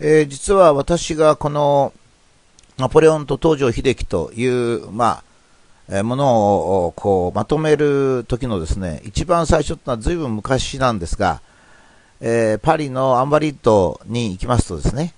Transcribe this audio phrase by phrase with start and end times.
[0.00, 1.92] えー、実は私がこの
[2.76, 5.24] ナポレオンと東条英機という、まあ、
[5.88, 11.40] えー、ものをこうまとめる時のですね、一番最初というのは随分昔なんですが、
[12.20, 15.14] えー、パリのアンバリットに行きますとですね、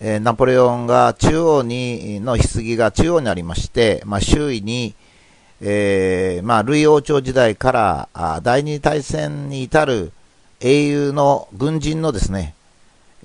[0.00, 4.96] えー、ナポレオンが中央に、の棺が中央にありまして、まあ、周囲に、
[5.60, 10.10] えー、まあ、ルイ王朝時代から第二次大戦に至る
[10.58, 12.55] 英雄の軍人のですね、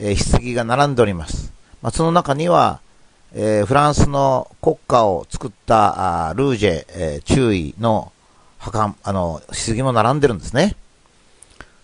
[0.01, 1.53] えー、棺が並んでおります。
[1.81, 2.81] まあ、その中には、
[3.33, 8.11] えー、フランスの国家を作ったあルージェ、えー、中尉の
[8.57, 10.75] 墓、あの、棺も並んでるんですね。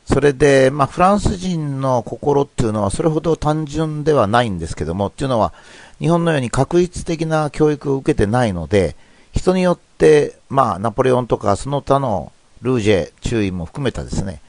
[0.06, 5.54] それで、まあ、フランス人の心っていうのはそれほど単純ではないんですけども、っていうのは、
[6.00, 8.96] 日本のように確一的な教育を受けてないので、
[9.34, 14.42] 人によって、まあ、ナポレオンとかその他のルージェ、注意も含めたですね、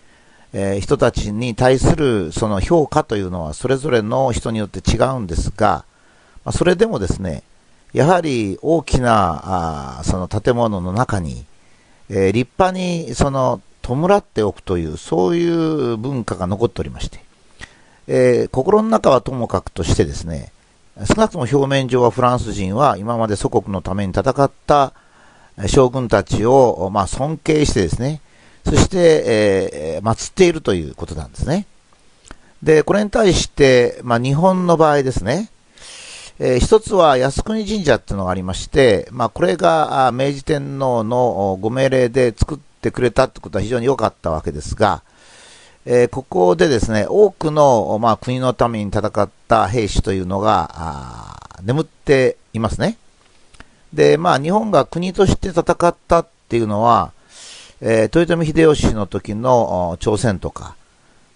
[0.53, 5.85] えー、人たちに対するその評価というのはそれぞれの人によって違うんですが、
[6.45, 7.43] まあ、それでもですね、
[7.93, 11.45] やはり大きなあその建物の中に、
[12.09, 17.21] えー、立派にその弔っておくという、そういう文化が残っておりまして、
[18.07, 20.53] えー、心の中はともかくとしてですね、
[21.07, 24.93] 少なくとも表面上はフランス人は今まで祖国のために戦った
[25.67, 28.21] 将軍たちを、まあ、尊敬してですね、
[28.65, 31.67] そして、えー、祀っているということなんですね。
[32.63, 35.51] で、これに対して、まあ、日本の場合ですね、
[36.41, 45.03] えー、一つは靖国神社っていうのがありまして、まあ、これが明治天皇のご命令で作ってくれたってことは非常に良かったわけですが、
[45.85, 52.99] えー、ここでですね、多くの、まあ、国のために戦った兵士というのが、あ眠っていますね。
[53.93, 57.13] で、まあ、日本が国として戦ったっていうのは、
[57.81, 60.75] えー、豊臣秀吉の時の朝鮮とか、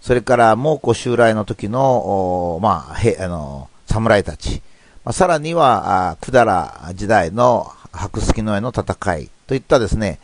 [0.01, 4.63] それから蒙古襲来の時の、まあ、へ、あの、侍たち、
[5.05, 10.19] まあ、さらには、百済時代の白月の絵の戦いといったですね、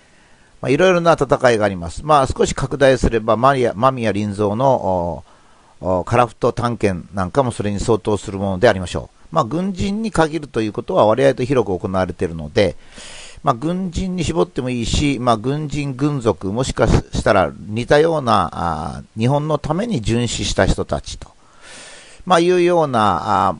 [0.60, 2.04] まあ、いろいろな戦いがあります。
[2.04, 3.53] まあ、少し拡大すれば、間
[3.92, 5.22] 宮林蔵の
[6.06, 9.19] カラフト探検なんかもそれに相当するものでありましょう。
[9.31, 12.75] まあ、軍人に限るということは割合と広く行われているので、
[13.43, 21.28] まあ、軍人に絞ってもいいし、まあ、軍人、軍属、もしかしたら似たようなあ日本のために殉死した人たちと、
[22.27, 23.56] まあ、いうようなあ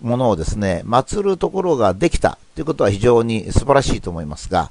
[0.00, 4.70] ものをですね、祀るところができたということは非常に素晴らしいと思いますが、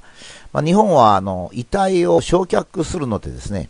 [0.52, 3.68] まあ、日本はあの遺体を焼却するのでですね、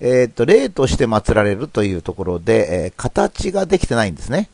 [0.00, 4.48] えっ、と、霊として祀られるというところで、えー、形ができてないんですね。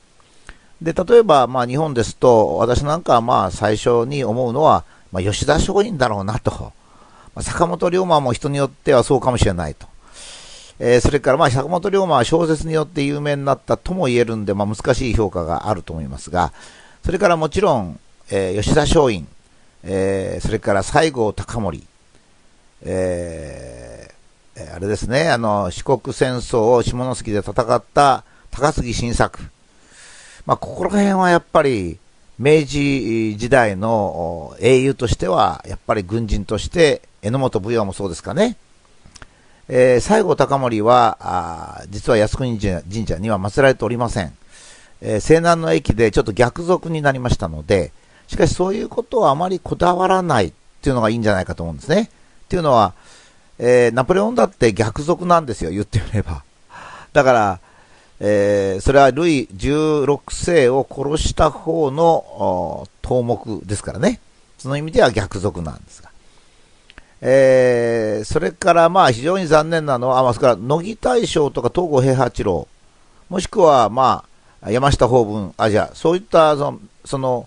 [0.81, 6.51] で、例えば、まあ、日本ですと、私なんかはまあ、最初に思うのは、まあ、吉田松陰だろうなと。
[7.37, 9.87] まあ、坂本龍馬も人によってはそうかもしれないと。
[10.81, 16.53] えー、それからまあ坂本龍馬は小説によって有名になったとも言えるんで、まあ、難しい評価があると思いますが、
[17.05, 19.25] それからもちろん、えー、吉田松陰、
[19.85, 21.85] えー、それから西郷隆盛、
[22.83, 29.39] えー、あれですね、あの、四国戦争を下関で戦った高杉晋作。
[30.45, 32.01] まあ、ここら辺はやっぱり、
[32.39, 38.56] 明治時代の英雄としては、やっぱり軍人として、榎本武陽もそうですかね、
[39.69, 44.33] えー、西郷隆盛は、実は靖国神社には祀られておりません。
[45.00, 47.93] えー、西南の駅でちょっと逆賊になりましたので、
[48.27, 50.53] しかしそういうことはあまりこだわらないっ
[50.83, 52.11] ていうのがいいんじゃないかと思うんですね。
[52.47, 52.94] っていうのは、
[53.59, 56.43] えー、ナポレオンだって逆賊なんですよ、言ってみれば。
[57.12, 57.61] だから、
[58.27, 64.19] えー、それはルイ16世を殺した方の頭目ですからね。
[64.57, 66.09] その意味では逆賊なんですが。
[67.21, 72.67] えー、それからまあ非常に残念なのは、まあ、から乃木大将とか東郷平八郎、
[73.29, 74.25] もしくはま
[74.62, 77.47] あ山下法文、あ、じゃあそういったその、その、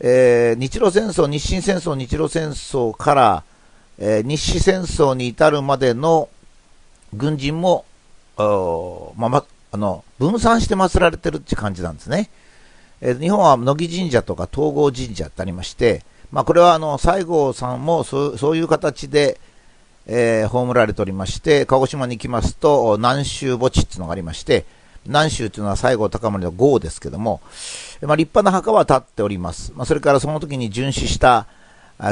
[0.00, 3.44] えー、日露戦争、日清戦争、日露戦争から、
[3.98, 6.28] えー、日清戦争に至るまでの
[7.12, 7.84] 軍人も、
[8.36, 9.44] まあ、
[9.74, 12.30] あの、分散して祀られてるって感じなんですね。
[13.00, 19.40] えー、日本は乃木神社とか東郷神社ってありまして、まあ、これはあの西郷さんもそうそういう形で、
[20.06, 24.64] えー、葬られておりまして、鹿児島に行きますと、南州墓地っていうのがありまして、
[25.06, 27.40] 南州というのは西郷隆盛の号ですけども、
[28.00, 29.72] まあ、立派な墓は立っております。
[29.74, 31.48] まあ、それからその時に殉死した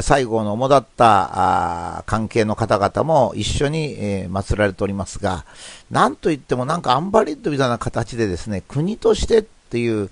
[0.01, 5.45] 西郷の主だった関係の方々も一緒に、え、祀られておりますが、
[5.91, 10.09] なんといってもなんかアンバリッドみたいな形でですね、国としてっていう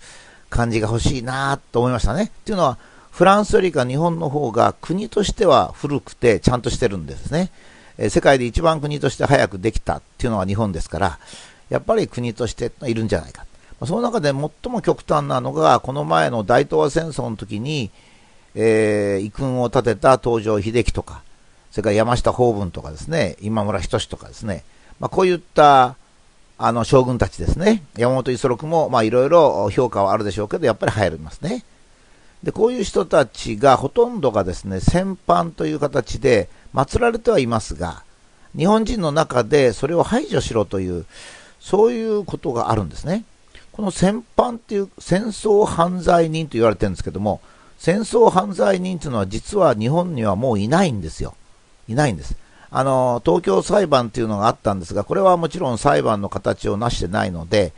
[0.50, 2.25] 感じが欲しいなと思いましたね。
[2.25, 2.77] っていうのは、
[3.12, 7.51] フランスよりか日本の方が国としては古くてちゃんとしてるんですね。
[7.97, 11.19] え世界で一番国として早くできたっていうのは日本ですから、
[11.69, 13.45] やっぱり国としているんじゃないか。
[13.85, 14.33] その中で最
[14.71, 17.89] も極端なのが、この前の大東亜戦争の時に、
[18.56, 21.24] えー、遺訓を立てた東条英機とか、
[21.71, 24.63] それから山下法文とかですね、今村仁とかですね、
[25.00, 25.95] まあ、こういった
[26.57, 31.63] あの将軍たちですね、山本五十六もいろいろ評価はあるでしょうけど、やっぱり入りますね。
[32.44, 38.04] で、こういう人たちがほとんどがですね、戦犯という形で祀られてはいますが、
[38.56, 41.06] 日本人の中でそれを排除しろという、
[41.59, 43.24] そういうことがあるんですね。
[43.71, 47.42] この戦犯っていう戦争犯罪人と言われてるんですけども、
[47.81, 51.33] 戦争犯罪人というのは実は日本にはもういないんですよ。
[51.88, 52.38] いないんです。
[52.69, 57.74] あの、東京裁判っていうのがあったんですが、これはもちろん裁判の形をなしてないので、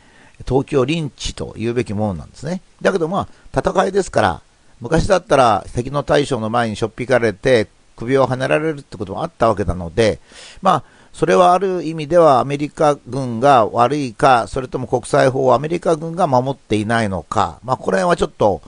[0.46, 2.60] 東京リンチと言うべきものなんですね。
[2.82, 4.42] だけどまあ、戦いですから、
[4.82, 10.20] 昔だったら敵の大将の前にしょっぴかれて首をはねられるってこともあったわけなので、
[10.60, 10.84] まあ、
[11.14, 18.60] それはある意味ではアメリカ軍が悪いか、それとも国際法をアメリカ軍が守っていないのか、まあ、これはちょっと、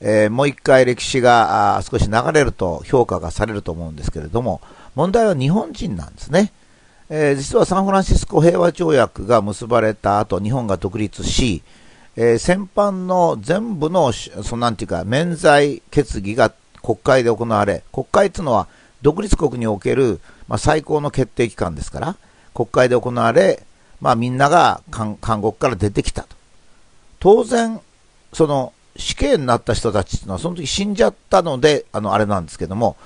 [0.00, 4.60] えー、もう一回歴史が少し流れると評価がされると思うんですけれども、
[4.94, 6.52] 問題は日本人なんですね。
[7.10, 11.62] えー、実はサンフランシスコ平和条約が結ばれた後、日本が独立し、
[12.16, 16.52] えー、戦犯の全部の、そのなんていうか、免罪決議が
[16.82, 18.68] 国会で行われ、国会っていうのは
[19.02, 22.16] 独立国における、まあ、最高の決定機関ですから、
[22.54, 23.62] 国会で行われ、
[24.00, 26.36] まあ、みんなが監獄から出てきたと。
[27.20, 27.80] 当然、
[28.32, 32.96] その死刑になった人たちっていうのは、その時死んじゃったので、あの、あれなんですけども、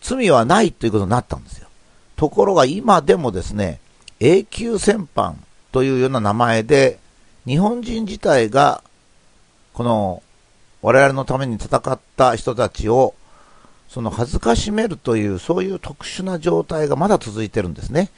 [0.00, 1.68] 罪はないということになったんですよ。
[2.16, 3.78] ところが今でもですね、
[4.18, 5.38] 永久戦犯
[5.72, 6.98] というような名前で、
[7.46, 8.82] 日本人自体が、
[9.74, 10.22] この、
[10.80, 13.14] 我々のために戦った人たちを、
[13.88, 18.10] その恥ずかしめるという、そういう特殊な状態がまだ続いてるんですね。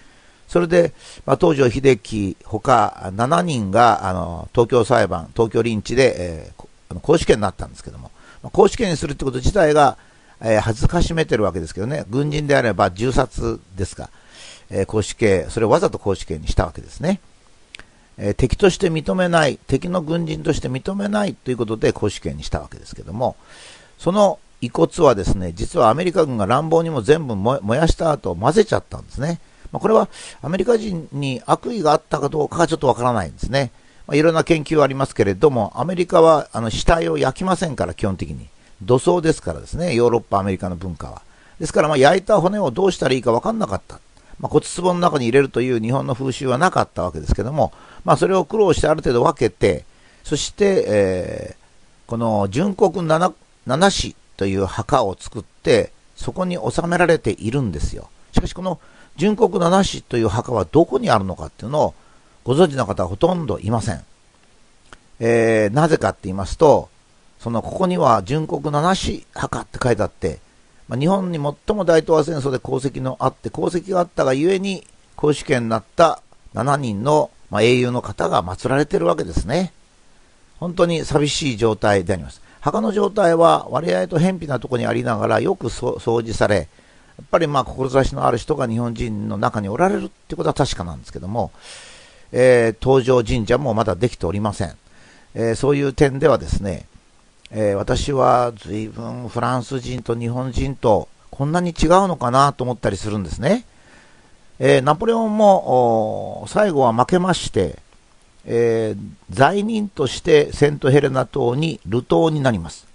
[0.47, 0.95] それで、
[1.27, 6.68] まあ、東条英機ほか7人が、あの、東京裁判、東京リンチで、えー、
[7.03, 8.11] 公試験になったんですけども、
[8.43, 9.97] まあ、公試験にするってこと自体が、
[10.41, 14.11] えー、恥ずかしめてるわけですけどね、軍人であれば銃殺ですか、
[14.71, 17.21] えー、公試験、それをわざと公試験にしたわけですね。
[18.17, 23.37] えー、敵として認めない、敵の軍人として認めないということで公主権にしたわけですけども、
[23.99, 29.41] その遺骨はですね、実はアメリカ軍が乱暴にも全部燃やした後混ぜちゃったんですね。
[29.71, 30.09] まあ、これは
[30.43, 33.71] アメリカ人に悪意があったかどうかはちょっとわからないんですね。
[34.09, 38.49] まあ、いろんな研究はありますけれども、アメリカはあの死体を焼きませんから、基本的に。
[38.83, 41.23] 土葬ですからですね、ヨーロッパ、アメリカの文化は。
[41.61, 44.01] ですから、ま、焼いた骨をどうしたらいいか分かんなかった。
[44.41, 47.73] まあ、骨壺の中に入れるという日本の風習はなかったわけですけども、
[48.05, 49.85] まあ、それを苦労してある程度分けて、
[50.25, 53.35] そして、えー、この純国七
[53.67, 58.09] 七子という墓を作って、そこに収められているんですよ。
[58.33, 58.81] しかし、この
[59.19, 61.95] 純国七子という墓はどこにあるのかっていうのを
[62.49, 64.03] ご存知の方はほとんどいません。
[65.21, 66.89] えー、なぜかって言いますと、
[67.39, 70.39] そのここには純国七子墓って書いてあって、
[70.89, 76.23] まあ、日本に最も大東亜戦争で功績のあって、功績があったがゆえに、公主権になった
[76.55, 79.75] 7人の、まあ、英雄の方が祀られてるわけですね。
[80.59, 82.41] 本当に寂しい状態であります。
[82.61, 91.53] 墓の状態は割合と偏僻なところにありながらよく掃除され、やっぱりまあ志のある人が日本人の中におられるってことは確かなんですけども、
[92.33, 94.77] えー、登場神社もまだできておりません。
[95.35, 96.87] えー、そういう点ではですね、
[97.51, 103.65] えー、私は随分フランス人と日本人とこんなに違うのかなと思ったりするんですね。
[104.59, 107.79] えー、ナポレオンも最後は負けまして、
[108.45, 112.87] えー、罪人としてセントヘレナ島に流島になります。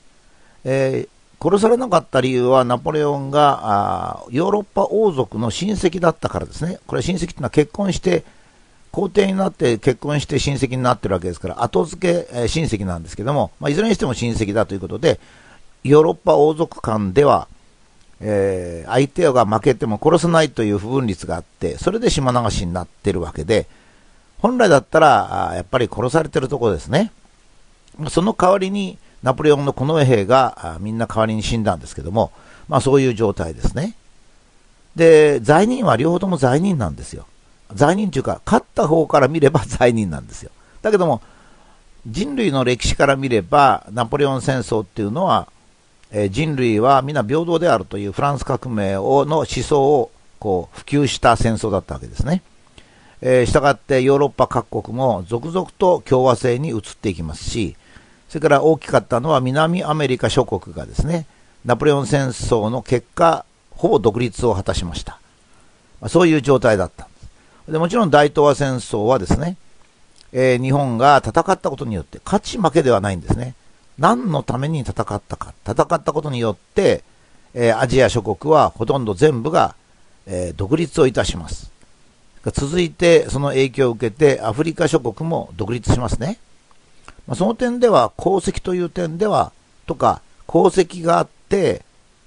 [0.65, 1.07] え
[1.43, 6.79] 殺されなかった理由はナポレオンがヨーロッパ王族の親戚だったからですね。
[6.87, 8.23] これ親戚というのは結婚して
[8.93, 15.19] 皇帝になって結婚して親戚になってるわけですから、後付け、え、親戚なんですけども、まあ、いずれにしても親戚だということで、
[15.83, 17.47] ヨーロッパ王族間では、
[18.21, 23.65] えー、相手が負けても殺さないという不分率があって、それで島流しになってるわけで、
[24.38, 27.12] 本来だったら、やっぱり殺されてるとこですね。
[28.09, 32.31] その代わりに、ナポレオンの近衛兵がみんな代わりに死んだんですけども、
[32.67, 33.95] まあそういう状態ですね。
[34.95, 37.25] で、罪人は両方とも罪人なんですよ。
[37.74, 40.51] 罪人というか、勝った方から見れば罪人なんですよ。
[40.82, 41.22] だけども、
[42.05, 45.48] 人類の歴史から見れば、ナポレオン戦争っていうのは、
[46.12, 52.43] えー、人類は皆平等であるというフランス革命をの思想をこう普及した戦争だったわけですね。
[53.22, 57.75] えー、したがってヨーロッパ各国も続々と共和制に移っていきますし、
[58.27, 61.25] それから大きかったのは南アメリカ諸国がですね、
[61.65, 65.20] ナポレオン戦争の結果、ほぼ独立を果たしました。
[66.01, 67.08] まあ、そういう状態だった。
[67.67, 69.58] でもちろん大東亜戦争はですね、
[70.34, 73.55] えー、日本が戦ったことによって、勝ち負けではないんですね。
[73.98, 75.53] 何のために戦ったか。
[75.65, 77.03] 戦ったことによって、
[77.53, 79.75] えー、アジア諸国はほとんど全部が、
[80.25, 81.72] えー、独立をいたします。
[82.51, 86.39] 続いて、その影響を受けて、アフリカ諸国も独立しますね。
[87.25, 89.53] まあ、その点では、功績という点では、
[89.86, 91.86] とか、功績があって、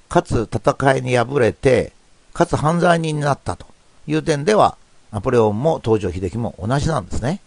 [0.08, 1.92] かつ戦いに敗れて、
[2.32, 3.66] かつ犯罪人になったと
[4.06, 4.78] いう点では、
[5.16, 7.40] ナポレオンも東条英機も同じなんですね。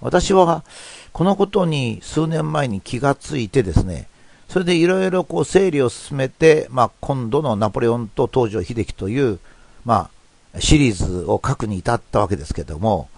[0.00, 0.64] 私は、
[1.12, 4.08] このことに数年前に気がついてですね、
[4.48, 9.40] それでいろいろこう整理を進めて、まあ、今度のナポレオンと東条英機という、
[9.84, 10.08] ま
[10.54, 13.10] あ、シリーズを書くに至ったわけですけども、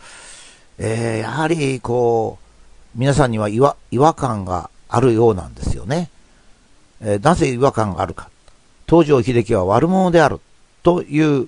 [0.79, 2.39] えー、やはりこ
[2.97, 6.11] う、皆さんには違和違和感があるようなんですよね。
[7.01, 8.29] えー、なぜ違和感があるか。
[8.89, 10.41] 東条英機は悪者である
[10.83, 11.47] という、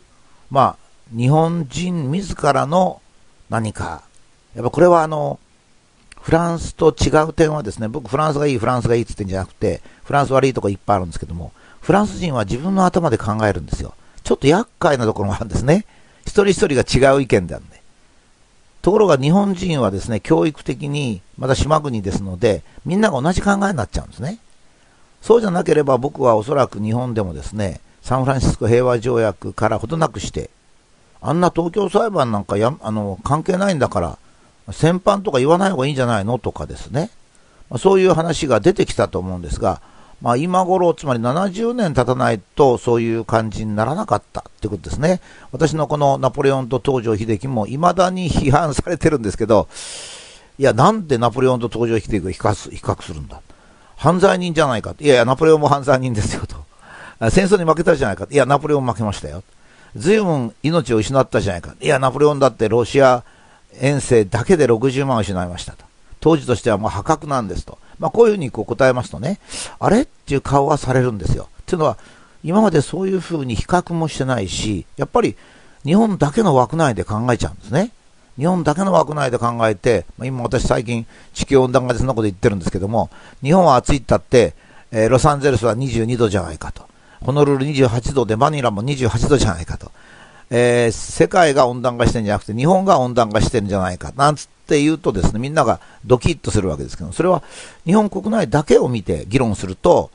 [0.49, 3.01] まあ、日本人自らの
[3.49, 4.03] 何か、
[4.55, 5.39] やっぱこれはあの、
[6.21, 13.95] フランスと違う点はですね、僕フランスがいい、フランスがいいって言ってんじゃなくて、フランス悪いとこいっぱいあるんですけども、フランス人は自分の頭で考えるんですよ。
[14.25, 15.85] ちょっと厄介なところがあるんですね。
[16.23, 17.81] 一人一人が違う意見であるんで。
[18.83, 24.39] ところが日本人はですね、教育的に、まだ島国ですので、みんなが同じ考えになっちゃうんですね。
[25.23, 30.51] そうじゃなければ僕はおそらく日本でもですね、サンフランシスコ平和条約からほどなくして、
[31.21, 34.19] あんな東京裁判なんかやあの関係ないんだから、
[34.73, 37.11] 戦犯とか言わない方がいいんじゃないのとかですね、
[37.71, 39.81] まあ、そういう話が出てきたと思うんですが、
[40.23, 45.21] まあ、今頃、つまり70年経たないとそういう感じにならなかったってことですね。
[45.53, 49.69] 私のこのナポレオンと東条英機も未だに批判されてるんですけど、
[50.59, 53.43] いや、なんでナポレオンと東条英機を比較比較するんだ。
[53.97, 54.95] 犯罪人じゃないか。
[54.99, 56.57] いやいや、ナポレオンも犯罪人ですよと。
[57.31, 58.27] 戦争に負けたじゃないか。
[58.31, 59.43] いや、ナポレオン負けましたよ。
[59.97, 61.75] 随分命を失ったじゃないか。
[61.81, 63.25] いや、ナポレオンだってロシア
[63.81, 65.85] 遠征だけで60万を失いましたと。
[66.21, 67.79] 当時としてはもう破格なんですと。
[67.99, 69.41] まあ、こういうふうにこう答えますとね、
[69.79, 70.03] あれ？
[70.03, 71.49] っていう顔はされるんですよ。
[71.63, 71.99] っていうのは、
[72.45, 75.37] 今までそういうふうに比較もしてないし、やっぱり
[75.85, 77.91] 日本だけの枠内で考えちゃうんですね。
[78.37, 83.09] 日本だけの枠内で考えて、まあ、今私最近地球温暖化でそんなこと言ってるんですけども、
[83.43, 84.55] 日本は暑いったって、
[84.91, 86.87] えー、ロサンゼルスは22度じゃないかと。
[87.25, 89.86] ホノルル28度でマニラも28度じゃないかと。
[90.51, 97.43] えー、世界が温暖化してるんじゃなくて、日本が温暖化してるんじゃないか、なんつって言うとですね、みんながドキッとするわけですけど、それは
[97.85, 100.11] 日本国内だけを見て議論すると、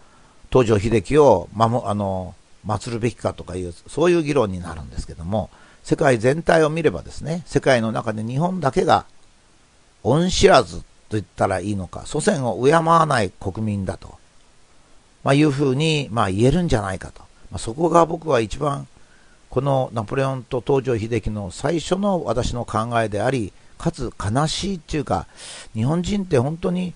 [0.52, 2.36] 東条英機を守、あの、
[2.66, 5.50] 祀るべきかとかいう、そういう議論になるんですけども、
[5.84, 9.06] 世界全体を見ればですね、世界の中で日本だけが
[10.04, 14.16] 恩知らずと言ったらいいのか、祖先を敬わない国民だと、
[15.24, 17.22] まあ、いうふうに、まあ、言えるんじゃないかと。
[17.52, 18.88] まあ、そこが僕は一番
[19.52, 25.28] このナポレオンと東条英機の最初の私の考えであり、かつ悲しいっていうか、
[25.74, 26.94] 日本人って本当に、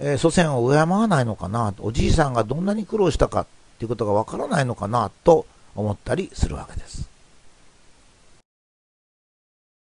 [0.00, 3.46] えー、祖先を敬わないのかな、おじいさんがどんなに苦労したかっ
[3.78, 5.46] ていうことがわからないのかなと
[5.76, 7.13] 思ったりするわけです。